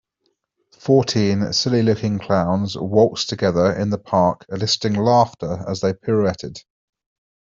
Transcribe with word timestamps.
Fourteen 0.79 1.53
silly 1.53 1.83
looking 1.83 2.17
clowns 2.17 2.75
waltzed 2.75 3.29
together 3.29 3.71
in 3.71 3.91
the 3.91 3.99
park 3.99 4.43
eliciting 4.49 4.95
laughter 4.95 5.63
as 5.69 5.81
they 5.81 5.93
pirouetted. 5.93 6.57